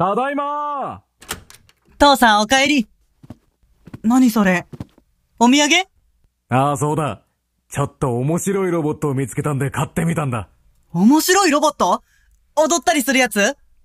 [0.00, 1.02] ただいま
[1.98, 2.88] 父さんお帰り。
[4.02, 4.66] 何それ？
[5.38, 5.74] お土産？
[6.48, 7.20] ああ、そうだ。
[7.68, 10.48] ちょっと面白いロボットを見つけたんで買ってみたんだ。
[10.94, 12.02] 面白いロボット？
[12.56, 13.40] 踊ったりするやつ？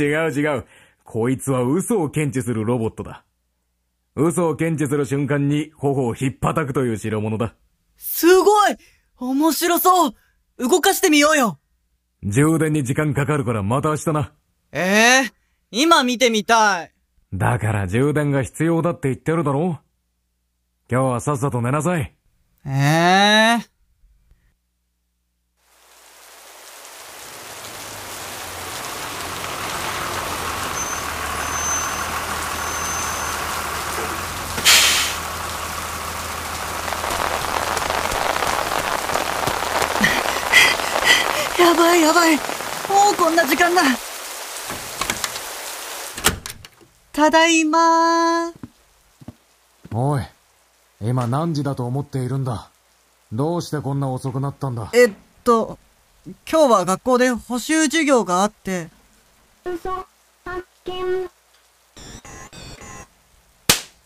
[0.00, 0.64] 違う違う。
[1.04, 3.22] こいつは嘘を検知するロボットだ。
[4.16, 7.54] 嘘を検知する瞬間に頬をひっぱたくという代物だ。
[7.98, 8.76] すごい
[9.18, 10.14] 面白そう
[10.56, 11.58] 動かしてみようよ
[12.22, 14.32] 充電に時間かかるからまた明日な。
[14.74, 15.41] ええー、
[15.74, 16.92] 今見てみたい。
[17.32, 19.80] だから充電が必要だって言ってるだろ
[20.90, 22.12] 今日はさっさと寝なさい。
[22.66, 23.62] ええー。
[41.62, 42.42] やばいやばいも
[43.14, 44.11] うこんな時間だ
[47.12, 48.52] ただいま
[49.92, 50.22] おい、
[51.02, 52.70] 今何時だと思っているんだ？
[53.30, 54.90] どうしてこんな遅くなったんだ？
[54.94, 55.12] えっ
[55.44, 55.78] と、
[56.50, 58.88] 今日は学校で補習授業があって。
[59.66, 59.90] 嘘、
[60.46, 61.28] 発見。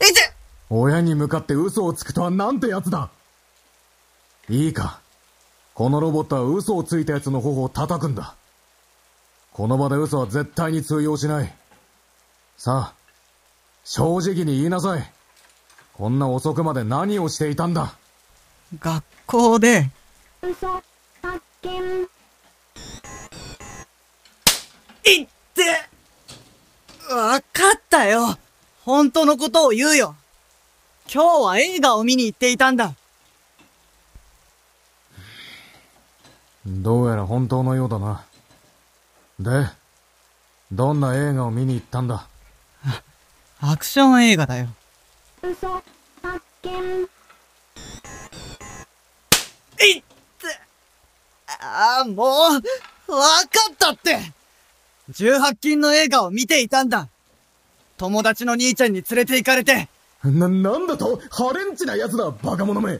[0.00, 0.32] えて
[0.70, 3.10] 親に向かって嘘をつくとはなんてやつだ？
[4.48, 5.00] いいか。
[5.74, 8.34] このロボットは嘘をついた奴の頬を叩くんだ。
[9.52, 11.54] この場で嘘は絶対に通用しない。
[12.56, 12.94] さあ、
[13.84, 15.12] 正直に言いなさい。
[15.92, 17.94] こんな遅くまで何をしていたんだ？
[18.78, 19.90] 学校で。
[20.42, 20.82] 嘘、
[21.22, 22.08] 発見。
[25.06, 25.62] いって
[27.14, 28.38] わかったよ
[28.84, 30.16] 本当のことを言うよ
[31.12, 32.94] 今日は映画を見に行っていたんだ
[36.66, 38.24] どうやら本当のようだな。
[39.38, 39.68] で、
[40.72, 42.26] どんな映画を見に行ったんだ？
[43.60, 44.68] アクション映画だよ。
[45.42, 45.82] 嘘、
[46.22, 46.70] 発見。
[49.86, 50.60] いって
[51.60, 54.32] ああ、もう、わかったって
[55.10, 57.08] 18禁の映画を見ていたんだ
[57.98, 59.88] 友達の兄ちゃんに連れて行かれて
[60.24, 61.20] な、なんだと？
[61.30, 62.98] ハレンチな奴だ、バカ者め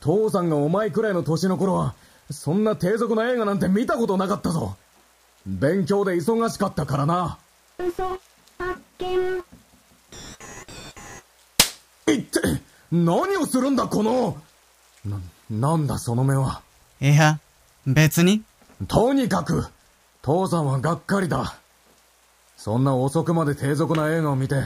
[0.00, 1.94] 父さんがお前くらいの年の頃は、
[2.30, 4.76] そんな低俗な映画なんて見たことなかったぞ。
[5.46, 7.38] 勉強で忙しかったからな。
[7.78, 8.20] 嘘、発
[8.98, 9.06] 見。
[12.14, 12.40] いって、
[12.92, 14.40] 何をするんだ、この。
[15.04, 15.20] な、
[15.50, 16.62] なんだ、その目は。
[17.00, 17.40] いや、
[17.86, 18.42] 別に。
[18.88, 19.66] とにかく、
[20.22, 21.56] 父さんはがっかりだ。
[22.56, 24.64] そんな遅くまで低俗な映画を見て、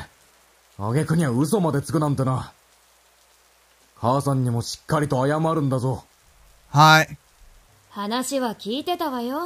[0.78, 2.52] 挙句には嘘までつくなんてな。
[3.96, 6.04] 母さんにもしっかりと謝るんだぞ。
[6.70, 7.18] はい。
[7.90, 9.40] 話は聞いてたわよ。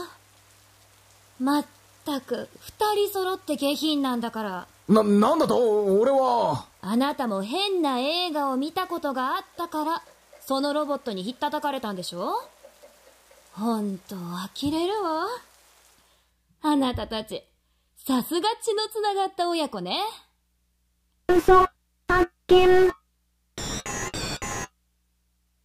[1.40, 1.64] まっ
[2.04, 4.66] たく、二人揃って下品なんだから。
[4.88, 5.56] な、なんだと、
[5.98, 6.66] 俺は。
[6.82, 10.02] あなたも変な映画を見たことがあったから、
[10.40, 12.34] そのロボットにひったたかれたんでしょ？
[13.52, 15.26] ほんと、呆れるわ。
[16.62, 17.42] あなたたち、
[18.06, 20.00] さすが血のつながった親子ね。
[21.28, 21.66] 嘘、
[22.08, 22.92] 発見。